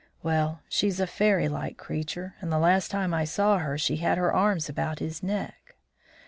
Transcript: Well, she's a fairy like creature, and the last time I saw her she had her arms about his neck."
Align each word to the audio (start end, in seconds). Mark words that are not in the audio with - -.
Well, 0.23 0.63
she's 0.67 0.99
a 0.99 1.05
fairy 1.05 1.47
like 1.47 1.77
creature, 1.77 2.33
and 2.41 2.51
the 2.51 2.57
last 2.57 2.89
time 2.89 3.13
I 3.13 3.23
saw 3.23 3.59
her 3.59 3.77
she 3.77 3.97
had 3.97 4.17
her 4.17 4.33
arms 4.33 4.67
about 4.67 4.97
his 4.97 5.21
neck." 5.21 5.75